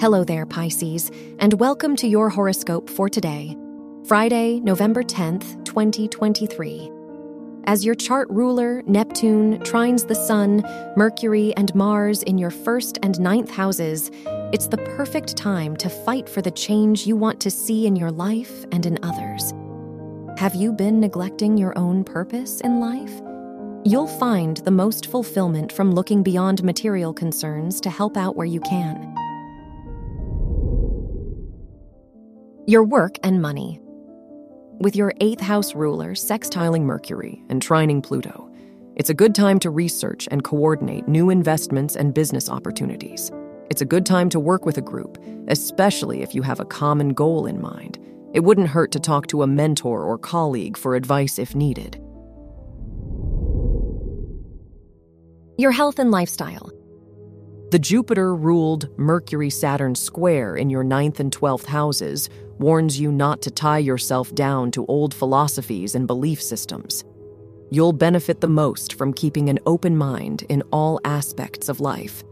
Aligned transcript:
Hello 0.00 0.22
there, 0.22 0.46
Pisces, 0.46 1.10
and 1.40 1.54
welcome 1.54 1.96
to 1.96 2.06
your 2.06 2.30
horoscope 2.30 2.88
for 2.88 3.08
today, 3.08 3.56
Friday, 4.06 4.60
November 4.60 5.02
10th, 5.02 5.64
2023. 5.64 6.88
As 7.64 7.84
your 7.84 7.96
chart 7.96 8.28
ruler, 8.30 8.84
Neptune, 8.86 9.58
trines 9.64 10.06
the 10.06 10.14
Sun, 10.14 10.62
Mercury, 10.96 11.52
and 11.56 11.74
Mars 11.74 12.22
in 12.22 12.38
your 12.38 12.52
first 12.52 13.00
and 13.02 13.18
ninth 13.18 13.50
houses, 13.50 14.12
it's 14.52 14.68
the 14.68 14.76
perfect 14.76 15.36
time 15.36 15.76
to 15.78 15.88
fight 15.88 16.28
for 16.28 16.42
the 16.42 16.52
change 16.52 17.04
you 17.04 17.16
want 17.16 17.40
to 17.40 17.50
see 17.50 17.84
in 17.84 17.96
your 17.96 18.12
life 18.12 18.66
and 18.70 18.86
in 18.86 19.00
others. 19.02 19.52
Have 20.38 20.54
you 20.54 20.72
been 20.72 21.00
neglecting 21.00 21.58
your 21.58 21.76
own 21.76 22.04
purpose 22.04 22.60
in 22.60 22.78
life? 22.78 23.20
You'll 23.84 24.06
find 24.06 24.58
the 24.58 24.70
most 24.70 25.06
fulfillment 25.06 25.72
from 25.72 25.90
looking 25.90 26.22
beyond 26.22 26.62
material 26.62 27.12
concerns 27.12 27.80
to 27.80 27.90
help 27.90 28.16
out 28.16 28.36
where 28.36 28.46
you 28.46 28.60
can. 28.60 29.12
Your 32.68 32.84
work 32.84 33.16
and 33.22 33.40
money. 33.40 33.80
With 34.78 34.94
your 34.94 35.14
eighth 35.22 35.40
house 35.40 35.74
ruler 35.74 36.10
sextiling 36.10 36.82
Mercury 36.82 37.42
and 37.48 37.62
trining 37.62 38.02
Pluto, 38.02 38.50
it's 38.94 39.08
a 39.08 39.14
good 39.14 39.34
time 39.34 39.58
to 39.60 39.70
research 39.70 40.28
and 40.30 40.44
coordinate 40.44 41.08
new 41.08 41.30
investments 41.30 41.96
and 41.96 42.12
business 42.12 42.50
opportunities. 42.50 43.32
It's 43.70 43.80
a 43.80 43.86
good 43.86 44.04
time 44.04 44.28
to 44.28 44.38
work 44.38 44.66
with 44.66 44.76
a 44.76 44.82
group, 44.82 45.16
especially 45.48 46.20
if 46.20 46.34
you 46.34 46.42
have 46.42 46.60
a 46.60 46.66
common 46.66 47.14
goal 47.14 47.46
in 47.46 47.58
mind. 47.58 47.98
It 48.34 48.40
wouldn't 48.40 48.68
hurt 48.68 48.92
to 48.92 49.00
talk 49.00 49.28
to 49.28 49.42
a 49.42 49.46
mentor 49.46 50.02
or 50.04 50.18
colleague 50.18 50.76
for 50.76 50.94
advice 50.94 51.38
if 51.38 51.54
needed. 51.54 51.94
Your 55.56 55.70
health 55.70 55.98
and 55.98 56.10
lifestyle. 56.10 56.70
The 57.70 57.78
Jupiter 57.78 58.34
ruled 58.34 58.88
Mercury 58.98 59.48
Saturn 59.48 59.94
square 59.94 60.54
in 60.54 60.68
your 60.68 60.84
ninth 60.84 61.18
and 61.18 61.34
12th 61.34 61.66
houses 61.66 62.28
warns 62.58 62.98
you 62.98 63.12
not 63.12 63.42
to 63.42 63.50
tie 63.50 63.78
yourself 63.78 64.34
down 64.34 64.70
to 64.72 64.86
old 64.86 65.14
philosophies 65.14 65.94
and 65.94 66.06
belief 66.06 66.42
systems. 66.42 67.04
You'll 67.70 67.92
benefit 67.92 68.40
the 68.40 68.48
most 68.48 68.94
from 68.94 69.12
keeping 69.12 69.48
an 69.48 69.58
open 69.66 69.96
mind 69.96 70.44
in 70.48 70.62
all 70.72 71.00
aspects 71.04 71.68
of 71.68 71.80
life. 71.80 72.22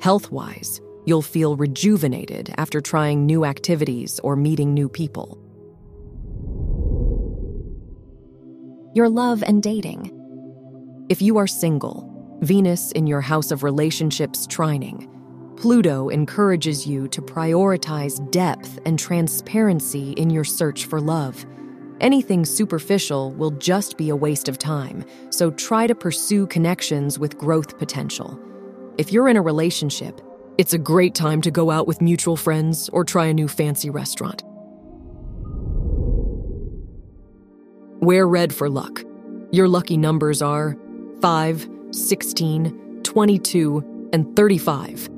Health 0.00 0.30
wise, 0.30 0.80
you'll 1.06 1.22
feel 1.22 1.56
rejuvenated 1.56 2.52
after 2.56 2.80
trying 2.80 3.24
new 3.24 3.44
activities 3.44 4.20
or 4.20 4.36
meeting 4.36 4.74
new 4.74 4.88
people. 4.88 5.38
Your 8.94 9.08
love 9.08 9.42
and 9.42 9.62
dating. 9.62 10.14
If 11.08 11.22
you 11.22 11.38
are 11.38 11.46
single, 11.46 12.08
Venus 12.42 12.92
in 12.92 13.06
your 13.06 13.20
house 13.20 13.50
of 13.50 13.62
relationships 13.62 14.46
trining. 14.46 15.08
Pluto 15.58 16.08
encourages 16.08 16.86
you 16.86 17.08
to 17.08 17.20
prioritize 17.20 18.30
depth 18.30 18.78
and 18.86 18.96
transparency 18.96 20.12
in 20.12 20.30
your 20.30 20.44
search 20.44 20.84
for 20.84 21.00
love. 21.00 21.44
Anything 22.00 22.44
superficial 22.44 23.32
will 23.32 23.50
just 23.50 23.98
be 23.98 24.08
a 24.08 24.14
waste 24.14 24.48
of 24.48 24.56
time, 24.56 25.04
so 25.30 25.50
try 25.50 25.88
to 25.88 25.96
pursue 25.96 26.46
connections 26.46 27.18
with 27.18 27.36
growth 27.36 27.76
potential. 27.76 28.38
If 28.98 29.12
you're 29.12 29.28
in 29.28 29.36
a 29.36 29.42
relationship, 29.42 30.20
it's 30.58 30.74
a 30.74 30.78
great 30.78 31.16
time 31.16 31.40
to 31.42 31.50
go 31.50 31.72
out 31.72 31.88
with 31.88 32.00
mutual 32.00 32.36
friends 32.36 32.88
or 32.90 33.04
try 33.04 33.26
a 33.26 33.34
new 33.34 33.48
fancy 33.48 33.90
restaurant. 33.90 34.44
Wear 38.00 38.28
red 38.28 38.54
for 38.54 38.70
luck. 38.70 39.02
Your 39.50 39.66
lucky 39.66 39.96
numbers 39.96 40.40
are 40.40 40.76
5, 41.20 41.68
16, 41.90 43.00
22, 43.02 44.08
and 44.12 44.36
35. 44.36 45.17